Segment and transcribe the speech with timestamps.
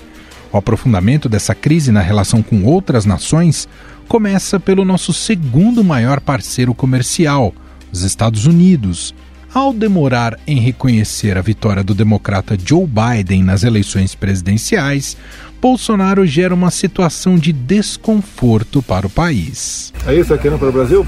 [0.57, 3.69] O aprofundamento dessa crise na relação com outras nações
[4.09, 7.55] começa pelo nosso segundo maior parceiro comercial,
[7.93, 9.15] os Estados Unidos.
[9.53, 15.15] Ao demorar em reconhecer a vitória do democrata Joe Biden nas eleições presidenciais,
[15.61, 19.93] Bolsonaro gera uma situação de desconforto para o país.
[20.07, 21.07] É isso aqui para o Brasil?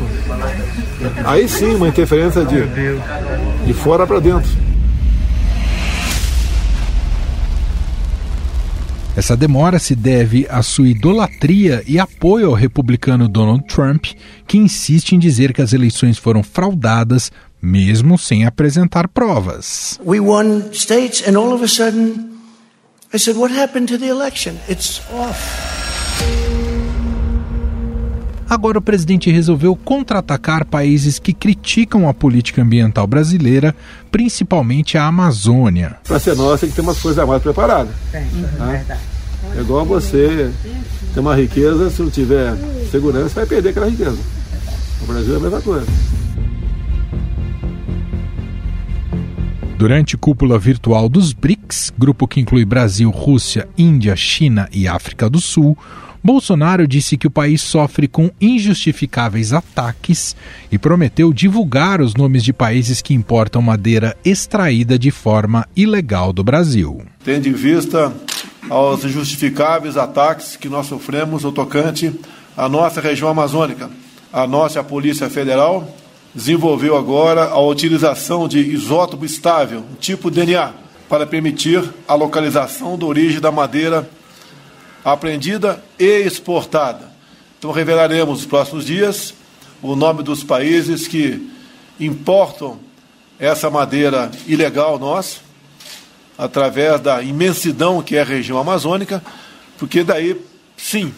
[1.24, 2.64] Aí sim, uma interferência de,
[3.64, 4.67] de fora para dentro.
[9.18, 14.04] Essa demora se deve à sua idolatria e apoio ao republicano Donald Trump,
[14.46, 19.98] que insiste em dizer que as eleições foram fraudadas, mesmo sem apresentar provas.
[20.06, 22.28] We won states and all of a sudden
[23.12, 24.54] I said what happened to the election?
[24.68, 25.77] It's off.
[28.48, 33.76] Agora o presidente resolveu contra-atacar países que criticam a política ambiental brasileira,
[34.10, 35.96] principalmente a Amazônia.
[36.04, 37.92] Para ser nossa, tem que ter umas coisas mais preparadas.
[38.12, 39.00] É, verdade.
[39.54, 40.50] É igual você
[41.12, 42.56] ter uma riqueza, se não tiver
[42.90, 44.18] segurança, vai perder aquela riqueza.
[45.02, 45.86] O Brasil é a mesma coisa.
[49.76, 55.38] Durante cúpula virtual dos BRICS, grupo que inclui Brasil, Rússia, Índia, China e África do
[55.38, 55.78] Sul,
[56.22, 60.34] Bolsonaro disse que o país sofre com injustificáveis ataques
[60.70, 66.42] e prometeu divulgar os nomes de países que importam madeira extraída de forma ilegal do
[66.42, 67.02] Brasil.
[67.24, 68.12] Tendo em vista
[68.68, 72.12] aos injustificáveis ataques que nós sofremos no tocante
[72.56, 73.88] à nossa região amazônica,
[74.32, 75.96] a nossa Polícia Federal
[76.34, 80.72] desenvolveu agora a utilização de isótopo estável, tipo DNA,
[81.08, 84.08] para permitir a localização da origem da madeira
[85.12, 87.12] apreendida e exportada.
[87.58, 89.34] Então, revelaremos nos próximos dias
[89.82, 91.50] o nome dos países que
[91.98, 92.78] importam
[93.38, 95.38] essa madeira ilegal nossa,
[96.36, 99.22] através da imensidão que é a região amazônica,
[99.76, 100.40] porque daí,
[100.76, 101.12] sim,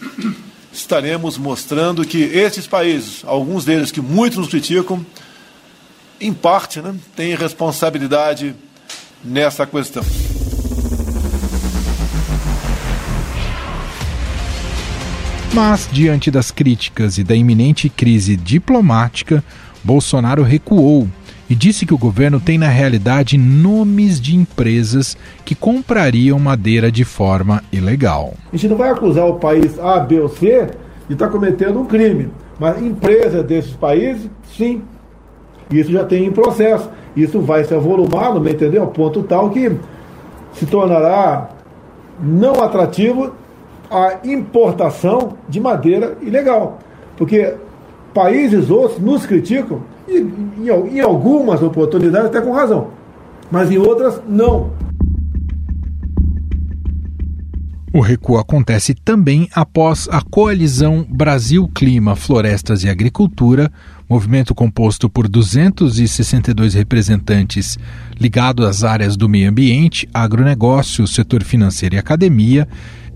[0.71, 5.05] estaremos mostrando que esses países, alguns deles que muitos nos criticam,
[6.19, 8.55] em parte, né, têm responsabilidade
[9.23, 10.03] nessa questão.
[15.53, 19.43] Mas, diante das críticas e da iminente crise diplomática,
[19.83, 21.09] Bolsonaro recuou
[21.49, 27.03] e disse que o governo tem, na realidade, nomes de empresas que comprariam madeira de
[27.03, 28.33] forma ilegal.
[28.53, 30.69] A gente não vai acusar o país A, B ou C
[31.09, 34.81] de estar tá cometendo um crime, mas empresas desses países, sim.
[35.69, 36.89] Isso já tem em processo.
[37.13, 38.83] Isso vai se avolumar, não entendeu?
[38.83, 39.69] A ponto tal que
[40.53, 41.49] se tornará
[42.23, 43.33] não atrativo
[43.91, 46.79] a importação de madeira ilegal.
[47.17, 47.53] Porque
[48.13, 52.87] países outros nos criticam, e em, em algumas oportunidades até com razão,
[53.51, 54.71] mas em outras não.
[57.93, 63.69] O recuo acontece também após a coalizão Brasil Clima, Florestas e Agricultura,
[64.07, 67.77] movimento composto por 262 representantes
[68.17, 72.65] ligados às áreas do meio ambiente, agronegócio, setor financeiro e academia,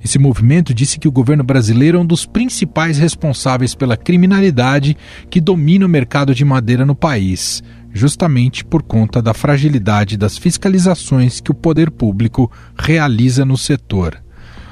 [0.06, 4.96] esse movimento disse que o governo brasileiro é um dos principais responsáveis pela criminalidade
[5.32, 11.42] que domina o mercado de madeira no país, justamente por conta da fragilidade das fiscalizações
[11.42, 14.22] que o poder público realiza no setor.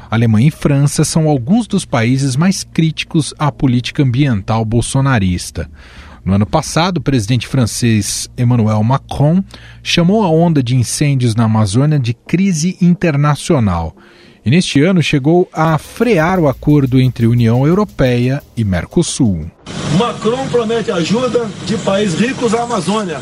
[0.08, 5.68] Alemanha e França são alguns dos países mais críticos à política ambiental bolsonarista.
[6.24, 9.44] No ano passado, o presidente francês Emmanuel Macron
[9.82, 13.96] chamou a onda de incêndios na Amazônia de crise internacional
[14.46, 19.50] e neste ano chegou a frear o acordo entre União Europeia e Mercosul.
[19.98, 23.20] Macron promete ajuda de países ricos à Amazônia.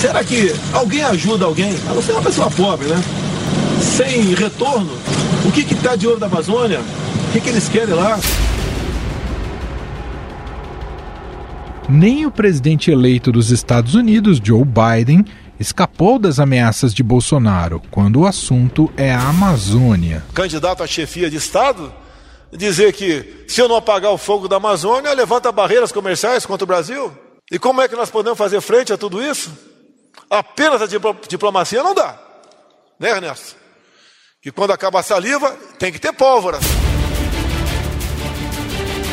[0.00, 1.74] Será que alguém ajuda alguém?
[1.88, 3.02] A não ser uma pessoa pobre, né?
[3.80, 4.90] Sem retorno.
[5.44, 6.80] O que está de ouro da Amazônia?
[6.80, 8.18] O que, que eles querem lá?
[11.88, 15.24] Nem o presidente eleito dos Estados Unidos, Joe Biden,
[15.58, 20.24] escapou das ameaças de Bolsonaro quando o assunto é a Amazônia.
[20.34, 21.92] Candidato à chefia de Estado,
[22.52, 26.66] dizer que se eu não apagar o fogo da Amazônia, levanta barreiras comerciais contra o
[26.66, 27.12] Brasil?
[27.50, 29.52] E como é que nós podemos fazer frente a tudo isso?
[30.30, 30.86] Apenas a
[31.28, 32.18] diplomacia não dá,
[32.98, 33.56] né, Ernesto?
[34.44, 36.58] E quando acaba a saliva, tem que ter pólvora.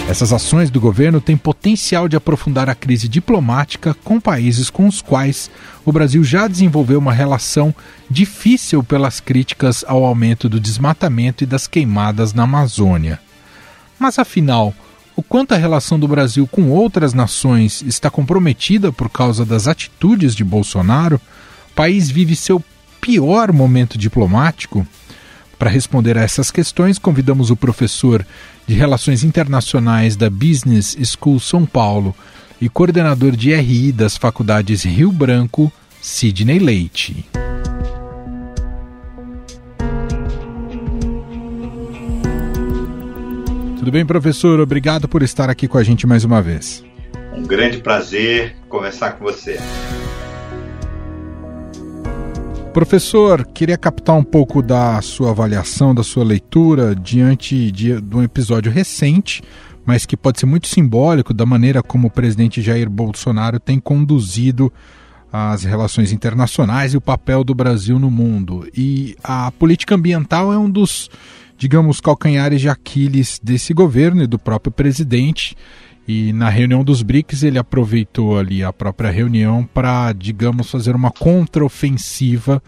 [0.09, 5.03] Essas ações do governo têm potencial de aprofundar a crise diplomática com países com os
[5.03, 5.51] quais
[5.85, 7.71] o Brasil já desenvolveu uma relação
[8.09, 13.19] difícil pelas críticas ao aumento do desmatamento e das queimadas na Amazônia.
[13.99, 14.73] Mas afinal,
[15.15, 20.33] o quanto a relação do Brasil com outras nações está comprometida por causa das atitudes
[20.33, 21.21] de Bolsonaro,
[21.71, 22.63] o país vive seu
[22.99, 24.87] pior momento diplomático?
[25.59, 28.25] Para responder a essas questões, convidamos o professor
[28.69, 32.15] de Relações Internacionais da Business School São Paulo
[32.61, 37.25] e coordenador de RI das faculdades Rio Branco, Sidney Leite.
[43.79, 44.59] Tudo bem, professor?
[44.59, 46.83] Obrigado por estar aqui com a gente mais uma vez.
[47.33, 49.57] Um grande prazer conversar com você.
[52.73, 58.21] Professor, queria captar um pouco da sua avaliação, da sua leitura diante de, de um
[58.21, 59.41] episódio recente,
[59.85, 64.71] mas que pode ser muito simbólico da maneira como o presidente Jair Bolsonaro tem conduzido
[65.33, 68.67] as relações internacionais e o papel do Brasil no mundo.
[68.75, 71.09] E a política ambiental é um dos
[71.59, 75.57] digamos, calcanhares de Aquiles desse governo e do próprio presidente.
[76.11, 81.11] E na reunião dos BRICS ele aproveitou ali a própria reunião para, digamos, fazer uma
[81.11, 82.63] contraofensiva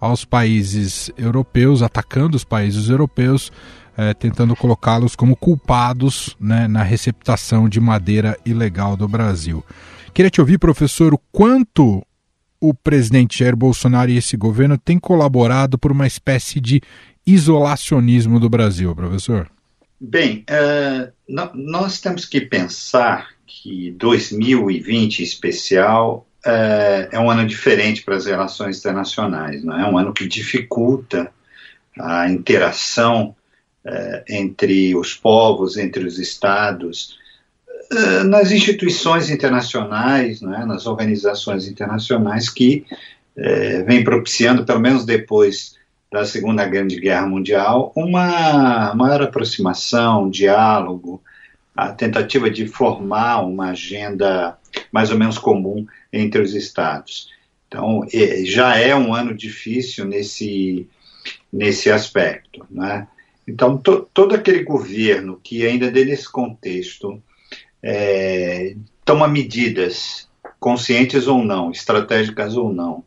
[0.00, 3.52] aos países europeus, atacando os países europeus,
[3.98, 9.62] eh, tentando colocá-los como culpados né, na receptação de madeira ilegal do Brasil.
[10.14, 12.02] Queria te ouvir, professor, o quanto
[12.58, 16.80] o presidente Jair Bolsonaro e esse governo têm colaborado por uma espécie de
[17.26, 19.50] isolacionismo do Brasil, professor?
[19.98, 21.10] Bem, uh,
[21.54, 28.26] nós temos que pensar que 2020 em especial uh, é um ano diferente para as
[28.26, 29.82] relações internacionais, não é?
[29.82, 31.32] é um ano que dificulta
[31.98, 33.34] a interação
[33.86, 37.18] uh, entre os povos, entre os estados,
[38.26, 40.66] nas instituições internacionais, é?
[40.66, 42.84] nas organizações internacionais que
[43.86, 45.75] vem propiciando, pelo menos depois
[46.16, 51.22] da Segunda Grande Guerra Mundial, uma maior aproximação, diálogo,
[51.76, 54.56] a tentativa de formar uma agenda
[54.90, 57.30] mais ou menos comum entre os Estados.
[57.68, 58.00] Então,
[58.44, 60.88] já é um ano difícil nesse,
[61.52, 62.66] nesse aspecto.
[62.70, 63.06] Né?
[63.46, 67.22] Então, to, todo aquele governo que, ainda nesse contexto,
[67.82, 68.74] é,
[69.04, 73.04] toma medidas, conscientes ou não, estratégicas ou não,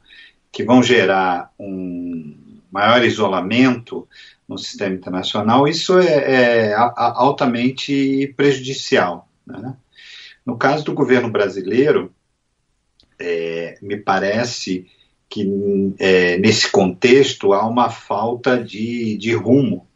[0.51, 4.07] que vão gerar um, maior isolamento
[4.47, 9.29] no sistema internacional, isso é, é altamente prejudicial.
[9.45, 9.75] Né?
[10.45, 12.11] No caso do governo brasileiro,
[13.19, 14.87] é, me parece
[15.29, 15.47] que
[15.99, 19.87] é, nesse contexto há uma falta de, de rumo,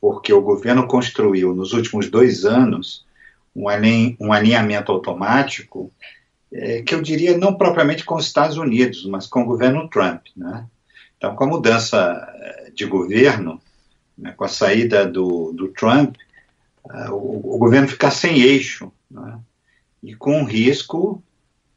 [0.00, 3.06] porque o governo construiu nos últimos dois anos
[3.54, 5.92] um, alin, um alinhamento automático
[6.52, 10.26] é, que eu diria não propriamente com os Estados Unidos, mas com o governo Trump.
[10.36, 10.66] Né?
[11.16, 13.60] Então, com a mudança eh, de governo,
[14.16, 16.16] né, com a saída do, do Trump,
[16.84, 19.38] uh, o, o, governo fica sem eixo, né,
[20.02, 21.22] e com risco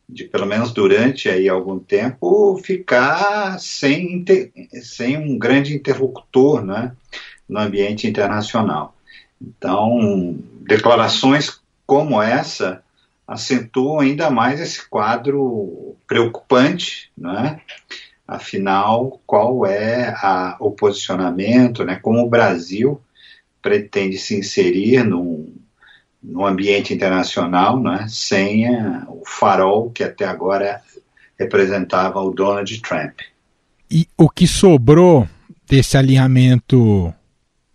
[0.07, 4.25] de, pelo menos durante aí algum tempo, ficar sem,
[4.81, 6.93] sem um grande interlocutor né,
[7.47, 8.95] no ambiente internacional.
[9.41, 12.83] Então, declarações como essa
[13.27, 17.61] acentuam ainda mais esse quadro preocupante, né?
[18.29, 23.01] Afinal, qual é a, o posicionamento, né, como o Brasil
[23.61, 25.53] pretende se inserir num,
[26.21, 30.81] no ambiente internacional, né, sem a, o farol que até agora
[31.37, 33.19] representava o Donald Trump.
[33.89, 35.27] E o que sobrou
[35.67, 37.13] desse alinhamento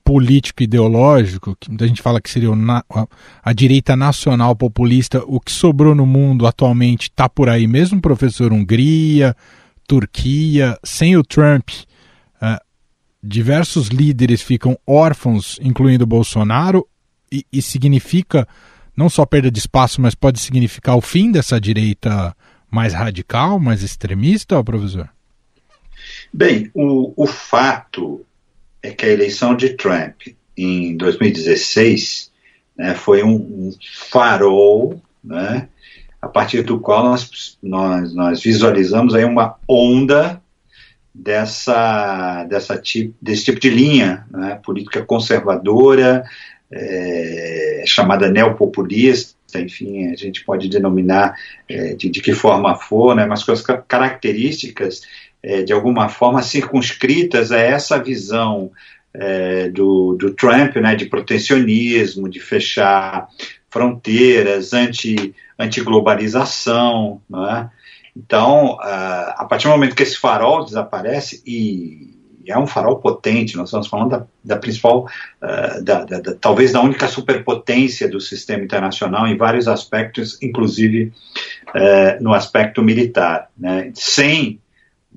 [0.05, 3.07] político ideológico, que muita gente fala que seria na, a,
[3.43, 8.53] a, direita nacional populista, o que sobrou no mundo atualmente está por aí mesmo, professor
[8.53, 9.35] Hungria,
[9.87, 11.71] Turquia, sem o Trump,
[12.41, 12.61] uh,
[13.23, 16.87] diversos líderes ficam órfãos, incluindo Bolsonaro,
[17.33, 18.47] e, e, significa
[18.97, 22.37] não só perda de espaço, mas pode significar o fim dessa direita
[22.71, 25.09] mais radical, mais extremista, professor?
[26.33, 28.25] Bem, o, o fato
[28.83, 32.31] é que a eleição de Trump em 2016
[32.77, 33.75] né, foi um, um
[34.11, 35.69] farol né,
[36.25, 40.41] a partir do qual nós, nós, nós visualizamos aí uma onda
[41.15, 46.25] dessa, dessa tipo, desse tipo de linha, né, política conservadora,
[46.73, 51.37] é, chamada neopopulista, enfim, a gente pode denominar
[51.69, 55.03] é, de, de, que forma for, né, mas com as características,
[55.43, 58.73] é, de alguma forma, circunscritas a essa visão
[59.13, 63.29] é, do, do Trump, né, de protecionismo, de fechar
[63.75, 67.69] fronteiras, anti, anti-globalização, não é?
[68.17, 72.15] Então, a partir do momento que esse farol desaparece, e
[72.47, 75.09] é um farol potente, nós estamos falando da, da principal,
[75.43, 81.13] uh, da, da, da, talvez da única superpotência do sistema internacional em vários aspectos, inclusive
[81.71, 83.51] uh, no aspecto militar.
[83.59, 83.91] Né?
[83.95, 84.61] Sem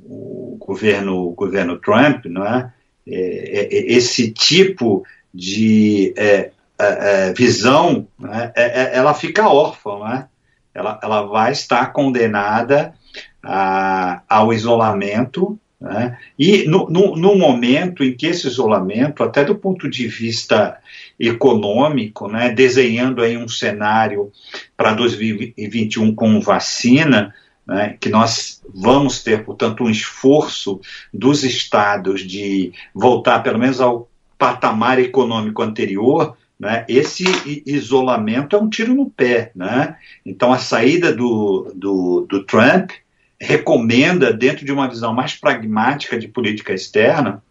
[0.03, 2.73] o governo, o governo Trump, não é?
[3.07, 6.15] é, é, é esse tipo de
[7.36, 8.51] visão, né?
[8.55, 10.27] ela fica órfã, né?
[10.74, 12.93] ela, ela vai estar condenada
[13.41, 16.17] a, ao isolamento, né?
[16.38, 20.77] e no, no, no, momento em que esse isolamento, até do ponto de vista
[21.19, 24.31] econômico, né, desenhando aí um cenário
[24.75, 27.34] para 2021 com vacina,
[27.65, 30.79] né, que nós vamos ter, portanto, um esforço
[31.13, 37.23] dos estados de voltar pelo menos ao patamar econômico anterior, né, esse
[37.65, 39.51] isolamento é um tiro no pé.
[39.55, 39.95] Né?
[40.25, 42.91] Então, a saída do, do, do Trump
[43.39, 47.43] recomenda, dentro de uma visão mais pragmática de política externa,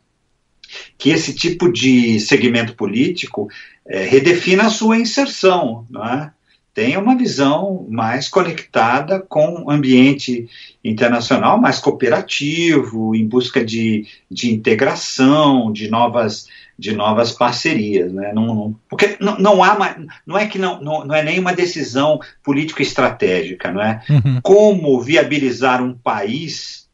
[0.98, 3.48] que esse tipo de segmento político
[3.86, 5.86] é, redefina a sua inserção.
[5.88, 6.32] Não é?
[6.76, 10.46] Tenha uma visão mais conectada com o ambiente
[10.84, 16.46] internacional, mais cooperativo, em busca de, de integração, de novas,
[16.78, 18.12] de novas parcerias.
[18.12, 18.30] Né?
[18.34, 23.72] Não, porque não, não há não é que não, não, não é nenhuma decisão político-estratégica,
[23.72, 24.02] não é?
[24.10, 24.40] Uhum.
[24.42, 26.84] Como viabilizar um país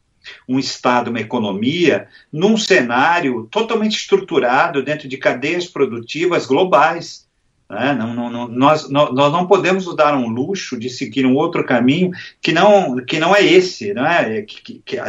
[0.48, 7.26] um Estado, uma economia, num cenário totalmente estruturado dentro de cadeias produtivas globais.
[7.72, 7.96] Né?
[7.98, 11.64] Não, não, não, nós, nós não podemos nos dar um luxo de seguir um outro
[11.64, 14.42] caminho que não, que não é esse, não é?
[14.42, 15.00] Que, que,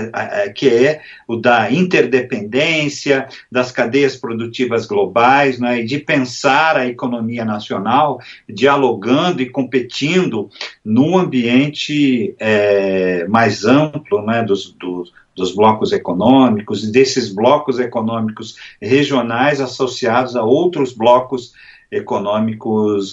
[0.56, 5.82] que é o da interdependência, das cadeias produtivas globais, é?
[5.82, 10.50] e de pensar a economia nacional dialogando e competindo
[10.86, 14.42] num ambiente é, mais amplo né?
[14.42, 21.73] dos, dos dos blocos econômicos desses blocos econômicos regionais associados a outros blocos econômicos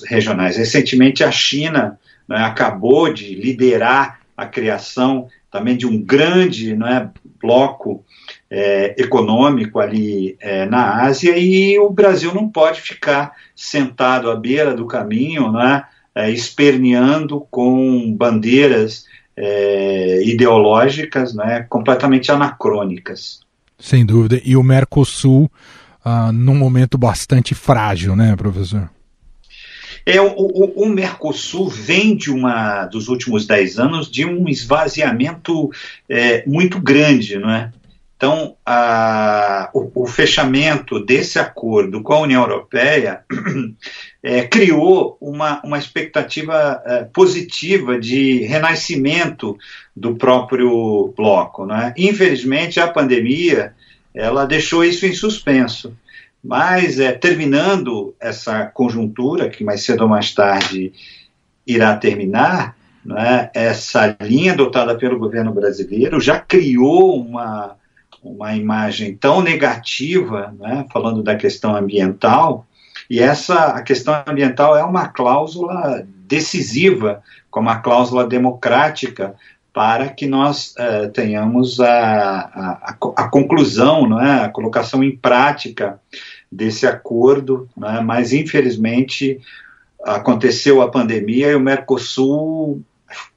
[0.03, 0.57] regionais.
[0.57, 7.11] Recentemente, a China né, acabou de liderar a criação também de um grande né,
[7.43, 8.05] bloco
[8.51, 14.75] é, econômico ali é, na Ásia e o Brasil não pode ficar sentado à beira
[14.75, 15.85] do caminho, né,
[16.15, 19.05] é, esperneando com bandeiras
[19.37, 23.41] é, ideológicas né, completamente anacrônicas.
[23.79, 24.41] Sem dúvida.
[24.45, 25.51] E o Mercosul
[26.05, 28.91] uh, num momento bastante frágil, né, professor?
[30.07, 35.71] É, o, o, o, Mercosul vem de uma dos últimos dez anos de um esvaziamento
[36.09, 37.71] é, muito grande, não é?
[38.21, 43.25] Então, a, o, o, fechamento desse acordo com a União Europeia
[44.23, 49.57] é, criou uma, uma expectativa é, positiva de renascimento
[49.97, 51.65] do próprio bloco.
[51.65, 51.95] Né?
[51.97, 53.75] Infelizmente, a pandemia
[54.15, 55.97] ela deixou isso em suspenso.
[56.43, 60.93] Mas, é, terminando essa conjuntura, que mais cedo ou mais tarde
[61.67, 67.77] irá terminar, né, essa linha adotada pelo governo brasileiro já criou uma,
[68.23, 72.67] uma imagem tão negativa, né, falando da questão ambiental,
[73.09, 79.35] e essa a questão ambiental é uma cláusula decisiva, como a cláusula democrática
[79.81, 84.45] para que nós uh, tenhamos a, a, a, conclusão, não é?
[84.45, 85.99] a colocação em prática
[86.53, 87.99] desse acordo, é?
[88.03, 89.41] mas infelizmente
[90.05, 92.83] aconteceu a pandemia e o Mercosul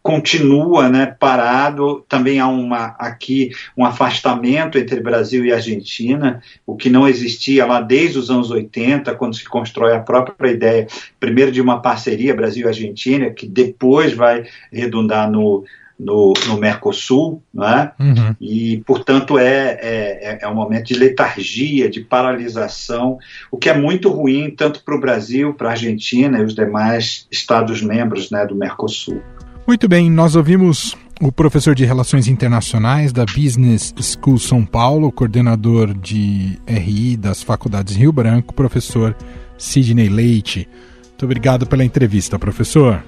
[0.01, 6.89] continua né, parado, também há uma, aqui um afastamento entre Brasil e Argentina, o que
[6.89, 10.87] não existia lá desde os anos 80, quando se constrói a própria ideia,
[11.21, 15.63] primeiro de uma parceria Brasil-Argentina, que depois vai redundar no,
[16.03, 17.91] no, no Mercosul, né?
[17.99, 18.35] Uhum.
[18.39, 23.17] e, portanto, é, é, é um momento de letargia, de paralisação,
[23.51, 27.27] o que é muito ruim tanto para o Brasil, para a Argentina e os demais
[27.31, 29.21] Estados-membros né, do Mercosul.
[29.65, 35.93] Muito bem, nós ouvimos o professor de Relações Internacionais da Business School São Paulo, coordenador
[35.93, 39.15] de RI das Faculdades Rio Branco, professor
[39.57, 40.67] Sidney Leite.
[41.11, 43.01] Muito obrigado pela entrevista, professor.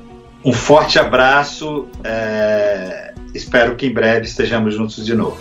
[0.45, 1.87] Um forte abraço.
[2.03, 3.15] É...
[3.33, 5.37] Espero que em breve estejamos juntos de novo.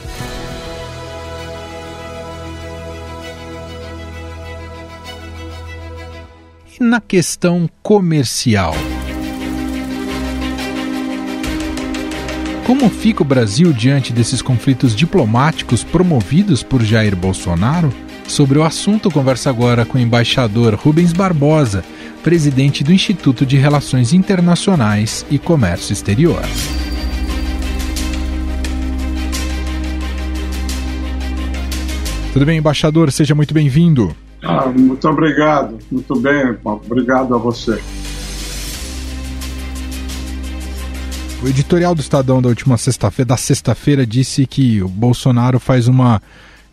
[6.80, 8.74] E na questão comercial?
[12.66, 17.92] Como fica o Brasil diante desses conflitos diplomáticos promovidos por Jair Bolsonaro?
[18.26, 21.84] Sobre o assunto, conversa agora com o embaixador Rubens Barbosa,
[22.22, 26.42] presidente do Instituto de Relações Internacionais e Comércio Exterior.
[32.32, 33.12] Tudo bem, embaixador?
[33.12, 34.16] Seja muito bem-vindo.
[34.42, 37.80] Ah, muito obrigado, muito bem, obrigado a você.
[41.42, 46.20] O editorial do Estadão da última sexta-feira, da sexta-feira, disse que o Bolsonaro faz uma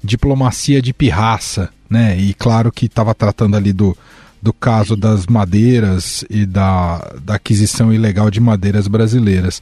[0.03, 2.17] diplomacia de pirraça, né?
[2.17, 3.95] E claro que estava tratando ali do,
[4.41, 9.61] do caso das madeiras e da, da aquisição ilegal de madeiras brasileiras.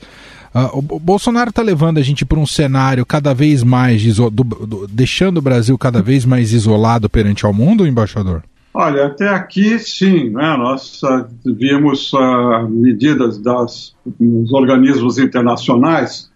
[0.54, 4.88] Uh, o Bolsonaro está levando a gente para um cenário cada vez mais do, do,
[4.88, 8.44] deixando o Brasil cada vez mais isolado perante ao mundo, embaixador?
[8.74, 10.56] Olha, até aqui sim, né?
[10.58, 16.29] nós uh, vimos uh, medidas das, dos organismos internacionais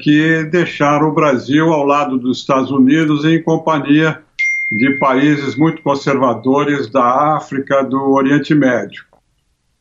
[0.00, 4.22] que deixaram o Brasil ao lado dos Estados Unidos em companhia
[4.70, 9.04] de países muito conservadores da África, do Oriente Médio.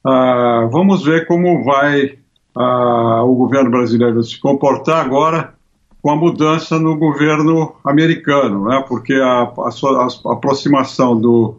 [0.06, 2.18] Uh, vamos ver como vai
[2.56, 5.56] o governo brasileiro se comportar agora
[6.04, 8.84] com a mudança no governo americano, né?
[8.88, 11.56] porque a, a, a aproximação do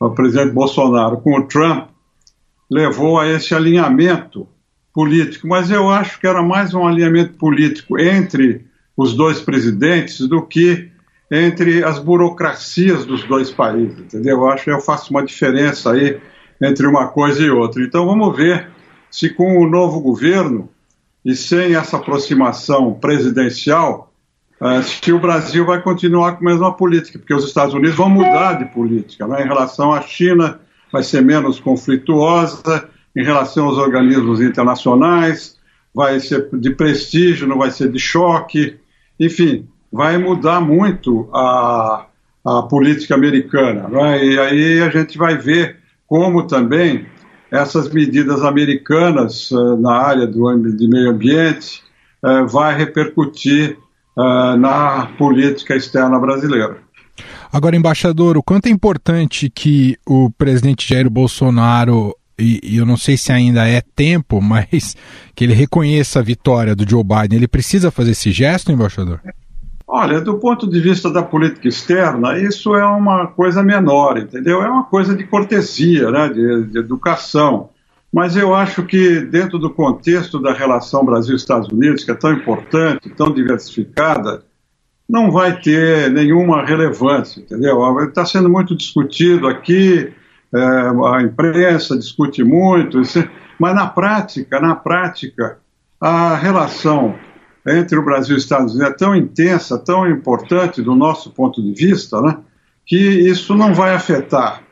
[0.00, 1.88] o presidente Bolsonaro com o Trump
[2.68, 4.48] levou a esse alinhamento
[4.92, 10.42] político, mas eu acho que era mais um alinhamento político entre os dois presidentes do
[10.42, 10.90] que
[11.30, 14.38] entre as burocracias dos dois países, entendeu?
[14.38, 16.20] Eu acho que eu faço uma diferença aí
[16.60, 17.82] entre uma coisa e outra.
[17.82, 18.68] Então vamos ver
[19.10, 20.68] se com o novo governo
[21.24, 24.12] e sem essa aproximação presidencial
[24.60, 28.08] é, se o Brasil vai continuar com a mesma política, porque os Estados Unidos vão
[28.08, 29.26] mudar de política.
[29.26, 29.42] Né?
[29.42, 30.60] Em relação à China,
[30.92, 35.56] vai ser menos conflituosa, em relação aos organismos internacionais,
[35.94, 38.76] vai ser de prestígio, não vai ser de choque.
[39.20, 42.06] Enfim, vai mudar muito a,
[42.44, 43.88] a política americana.
[43.88, 44.24] Né?
[44.24, 45.76] E aí a gente vai ver
[46.06, 47.06] como também
[47.50, 51.82] essas medidas americanas uh, na área do de meio ambiente
[52.22, 53.76] uh, vai repercutir
[54.16, 56.78] uh, na política externa brasileira.
[57.52, 62.96] Agora, embaixador, o quanto é importante que o presidente Jair Bolsonaro, e, e, eu não
[62.96, 64.96] sei se ainda é tempo, mas
[65.34, 69.20] que ele reconheça a vitória do Joe Biden, ele precisa fazer esse gesto, embaixador?
[69.86, 74.62] Olha, do ponto de vista da política externa, isso é uma coisa menor, entendeu?
[74.62, 77.68] É uma coisa de cortesia, né, de, de educação.
[78.12, 83.10] Mas eu acho que, dentro do contexto da relação Brasil-Estados Unidos, que é tão importante,
[83.10, 84.42] tão diversificada,
[85.08, 87.78] não vai ter nenhuma relevância, entendeu?
[88.04, 90.10] Está sendo muito discutido aqui,
[90.54, 93.00] é, a imprensa discute muito,
[93.58, 95.58] mas na prática, na prática,
[96.00, 97.14] a relação
[97.66, 101.62] entre o Brasil e os Estados Unidos é tão intensa, tão importante do nosso ponto
[101.62, 102.36] de vista, né,
[102.84, 104.62] que isso não vai afetar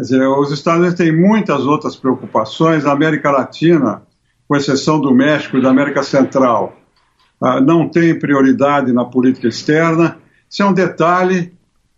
[0.00, 2.86] Quer dizer, os Estados Unidos têm muitas outras preocupações.
[2.86, 4.02] A América Latina,
[4.48, 6.74] com exceção do México e da América Central,
[7.38, 10.16] ah, não tem prioridade na política externa.
[10.48, 11.52] Isso é um detalhe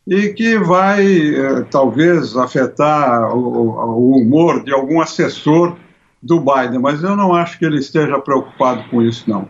[0.07, 5.77] e que vai eh, talvez afetar o, humor de algum assessor
[6.23, 9.49] do Biden, mas eu não acho que ele esteja preocupado com isso, não.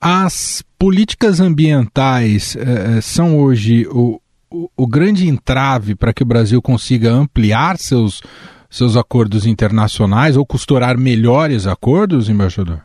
[0.00, 4.20] As políticas ambientais eh, eh, são hoje o,
[4.76, 8.22] o, grande entrave para que o Brasil consiga ampliar seus,
[8.68, 12.82] seus acordos internacionais ou costurar melhores acordos, embaixador?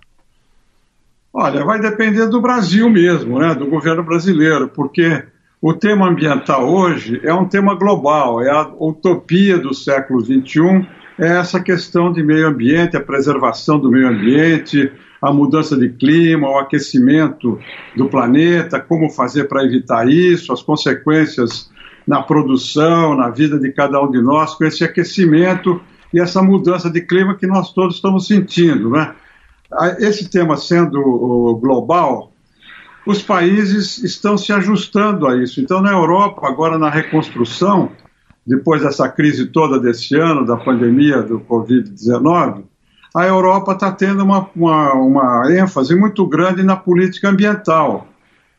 [1.34, 5.24] Olha, vai depender do Brasil mesmo, né, do governo brasileiro, porque
[5.62, 10.88] o tema ambiental hoje é um tema global, é a utopia do século XXI,
[11.18, 14.92] é essa questão de meio ambiente, a preservação do meio ambiente,
[15.22, 17.58] a mudança de clima, o aquecimento
[17.96, 21.72] do planeta, como fazer para evitar isso, as consequências
[22.06, 25.82] na produção, na vida de cada um de nós, com esse aquecimento
[26.14, 28.92] e essa mudança de clima que nós todos estamos sentindo.
[28.92, 29.14] Né?
[30.00, 32.32] Esse tema sendo global,
[33.06, 35.62] os países estão se ajustando a isso.
[35.62, 37.92] Então, na Europa, agora na reconstrução,
[38.46, 42.64] depois dessa crise toda desse ano, da pandemia do Covid-19,
[43.14, 48.08] a Europa está tendo uma, uma, uma, ênfase muito grande na política ambiental.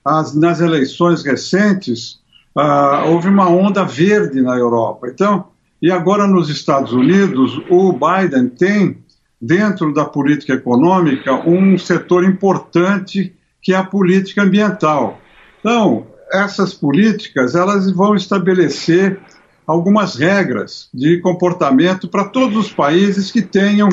[0.04, 2.20] As, nas eleições recentes,
[2.56, 5.08] ah, houve uma onda verde na Europa.
[5.08, 5.48] Então,
[5.82, 8.98] e agora nos Estados Unidos, o Biden tem,
[9.40, 13.34] dentro da política econômica, um setor importante
[13.66, 15.18] que é a política ambiental.
[15.58, 19.18] Então, essas políticas elas vão estabelecer
[19.66, 23.88] algumas regras de comportamento para todos os países que tenham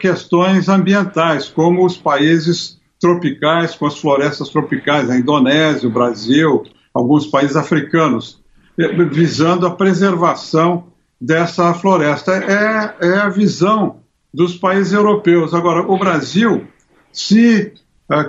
[0.00, 7.28] questões ambientais, como os países tropicais, com as florestas tropicais, a Indonésia, o Brasil, alguns
[7.28, 8.42] países africanos,
[8.76, 10.88] eh, visando a preservação
[11.20, 12.32] dessa floresta.
[12.32, 14.00] É, é a visão
[14.34, 15.54] dos países europeus.
[15.54, 16.66] Agora, o Brasil,
[17.12, 17.72] se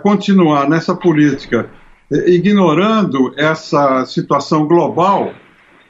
[0.01, 1.69] continuar nessa política,
[2.11, 5.33] ignorando essa situação global,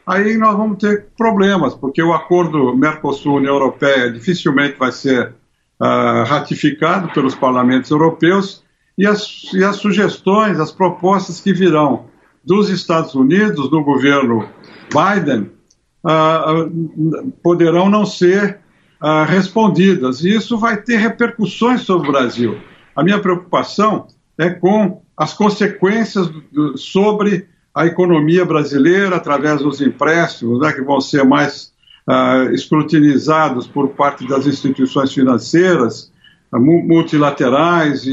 [0.06, 5.34] aí nós vamos ter problemas, porque o acordo Mercosul-União Europeia dificilmente vai ser
[5.80, 8.64] uh, ratificado pelos parlamentos europeus
[8.98, 12.06] e as, e as sugestões, as propostas que virão
[12.44, 14.48] dos Estados Unidos, do governo
[14.92, 15.52] Biden,
[16.04, 18.60] uh, poderão não ser
[19.02, 20.24] uh, respondidas.
[20.24, 22.58] E isso vai ter repercussões sobre o Brasil.
[22.96, 30.60] A minha preocupação é com as consequências do, sobre a economia brasileira através dos empréstimos,
[30.60, 31.72] né, que vão ser mais
[32.08, 36.12] uh, escrutinizados por parte das instituições financeiras,
[36.52, 38.12] multilaterais e,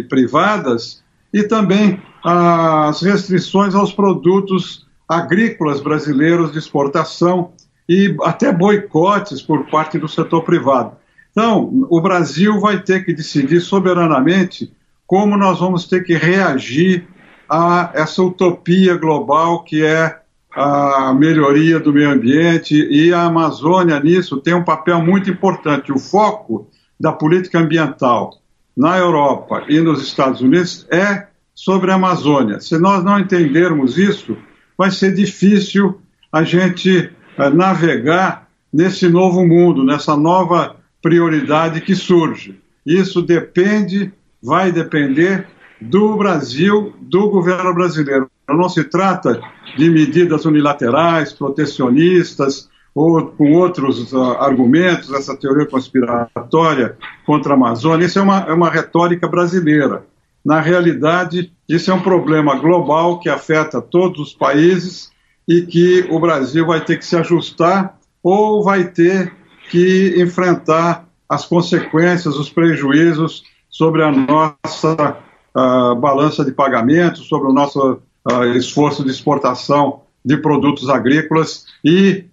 [0.00, 7.52] e privadas, e também as restrições aos produtos agrícolas brasileiros de exportação
[7.88, 10.96] e até boicotes por parte do setor privado.
[11.36, 14.72] Então, o Brasil vai ter que decidir soberanamente
[15.06, 17.06] como nós vamos ter que reagir
[17.46, 20.18] a essa utopia global que é
[20.50, 25.92] a melhoria do meio ambiente e a Amazônia nisso tem um papel muito importante.
[25.92, 28.38] O foco da política ambiental
[28.74, 32.60] na Europa e nos Estados Unidos é sobre a Amazônia.
[32.60, 34.38] Se nós não entendermos isso,
[34.76, 36.00] vai ser difícil
[36.32, 42.60] a gente uh, navegar nesse novo mundo, nessa nova prioridade que surge.
[42.84, 45.46] Isso depende, vai depender
[45.80, 48.28] do Brasil, do governo brasileiro.
[48.48, 49.40] Não se trata
[49.78, 58.06] de medidas unilaterais, protecionistas ou com outros uh, argumentos, essa teoria conspiratória contra a Amazônia.
[58.06, 60.04] Isso é uma, é uma retórica brasileira.
[60.44, 65.12] Na realidade, isso é um problema global que afeta todos os países
[65.48, 69.32] e que o Brasil vai ter que se ajustar ou vai ter
[69.70, 75.18] que enfrentar as consequências, os prejuízos sobre a nossa
[75.56, 78.00] uh, balança de pagamentos, sobre o nosso
[78.30, 82.24] uh, esforço de exportação de produtos agrícolas e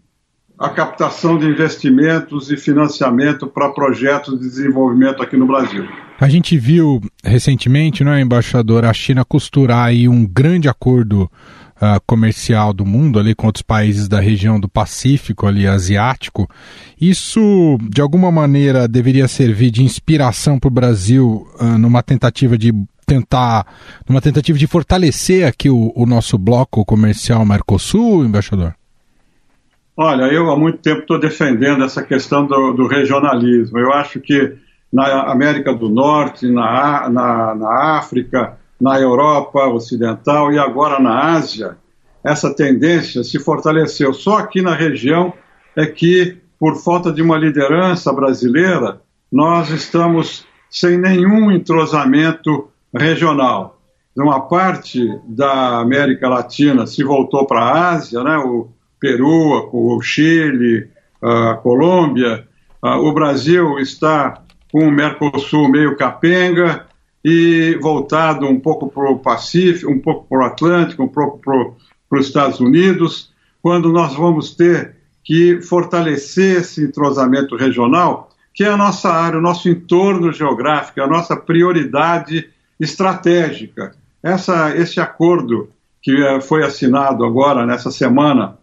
[0.57, 5.85] a captação de investimentos e financiamento para projetos de desenvolvimento aqui no Brasil.
[6.19, 11.29] A gente viu recentemente, não é, embaixador, a China costurar aí um grande acordo
[11.77, 16.49] uh, comercial do mundo ali com outros países da região do Pacífico ali asiático.
[16.99, 22.73] Isso de alguma maneira deveria servir de inspiração para o Brasil uh, numa tentativa de
[23.05, 23.65] tentar,
[24.07, 28.73] numa tentativa de fortalecer aqui o, o nosso bloco comercial Mercosul, embaixador?
[29.95, 33.77] Olha, eu há muito tempo estou defendendo essa questão do, do, regionalismo.
[33.77, 34.55] Eu acho que
[34.91, 41.77] na América do Norte, na, na, na, África, na Europa Ocidental e agora na Ásia,
[42.23, 44.13] essa tendência se fortaleceu.
[44.13, 45.33] Só aqui na região
[45.75, 53.79] é que, por falta de uma liderança brasileira, nós estamos sem nenhum entrosamento regional.
[54.15, 58.37] Uma parte da América Latina se voltou para a Ásia, né?
[58.37, 60.89] o, Peru, o Chile,
[61.21, 62.47] a Colômbia.
[62.81, 66.85] O Brasil está com o Mercosul meio capenga
[67.23, 72.19] e voltado um pouco para o Pacífico, um pouco para o Atlântico, um pouco para
[72.19, 73.31] os Estados Unidos,
[73.61, 79.41] quando nós vamos ter que fortalecer esse entrosamento regional, que é a nossa área, o
[79.41, 83.95] nosso entorno geográfico, a nossa prioridade estratégica.
[84.21, 85.69] Essa, esse acordo
[86.01, 88.57] que eh, foi assinado agora, nessa semana,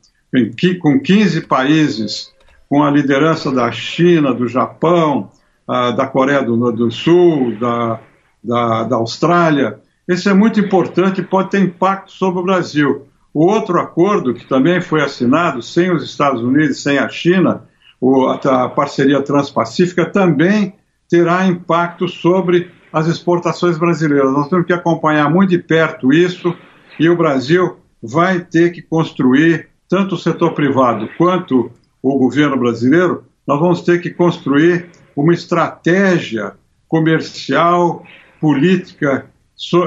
[0.80, 2.30] com 15 países,
[2.68, 5.30] com a liderança da China, do Japão,
[5.66, 8.00] da Coreia do, do Sul, da,
[8.42, 9.78] da, da, Austrália.
[10.08, 13.06] Esse é muito importante e pode ter impacto sobre o Brasil.
[13.32, 17.64] O outro acordo, que também foi assinado sem os Estados Unidos, sem a China,
[18.44, 20.74] a parceria transpacífica, também
[21.08, 24.32] terá impacto sobre as exportações brasileiras.
[24.32, 26.56] Nós temos que acompanhar muito de perto isso
[26.98, 31.70] e o Brasil vai ter que construir tanto o setor privado quanto
[32.02, 36.54] o governo brasileiro, nós vamos ter que construir uma estratégia
[36.88, 38.04] comercial,
[38.40, 39.26] política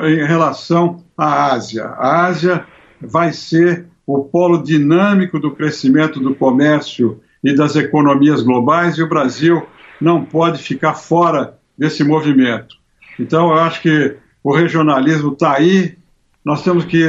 [0.05, 1.85] em relação à Ásia.
[1.85, 2.65] A Ásia
[3.01, 9.09] vai ser o polo dinâmico do crescimento do comércio e das economias globais e o
[9.09, 9.65] Brasil
[9.99, 12.75] não pode ficar fora desse movimento.
[13.19, 15.97] Então, eu acho que o regionalismo está aí,
[16.43, 17.03] nós temos que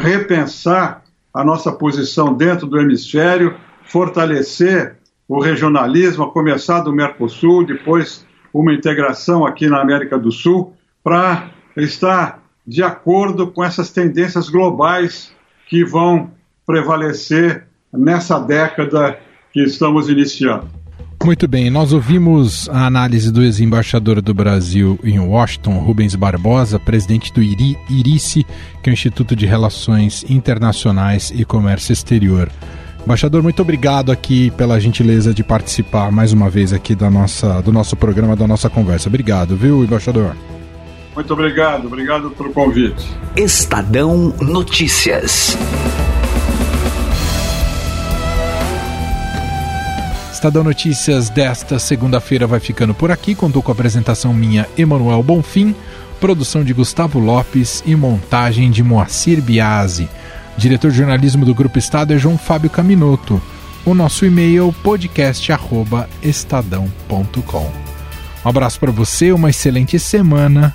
[0.00, 4.96] repensar a nossa posição dentro do hemisfério, fortalecer
[5.28, 11.50] o regionalismo, a começar do Mercosul, depois uma integração aqui na América do Sul, para
[11.76, 15.32] estar de acordo com essas tendências globais
[15.68, 16.30] que vão
[16.66, 19.18] prevalecer nessa década
[19.52, 20.68] que estamos iniciando.
[21.22, 27.30] Muito bem, nós ouvimos a análise do ex-embaixador do Brasil em Washington, Rubens Barbosa, presidente
[27.32, 28.46] do IRI, IRICE,
[28.82, 32.50] que é o Instituto de Relações Internacionais e Comércio Exterior.
[33.04, 37.70] Embaixador, muito obrigado aqui pela gentileza de participar mais uma vez aqui da nossa, do
[37.70, 39.08] nosso programa, da nossa conversa.
[39.08, 40.34] Obrigado, viu, embaixador?
[41.14, 43.08] Muito obrigado, obrigado pelo convite.
[43.36, 45.56] Estadão Notícias.
[50.32, 53.34] Estadão Notícias desta segunda-feira vai ficando por aqui.
[53.34, 55.74] Contou com a apresentação minha, Emanuel Bonfim,
[56.20, 60.08] produção de Gustavo Lopes e montagem de Moacir Biasi.
[60.56, 63.42] Diretor de jornalismo do Grupo Estado é João Fábio Caminoto.
[63.84, 67.72] O nosso e-mail podcast@estadão.com.
[68.44, 70.74] Um abraço para você, uma excelente semana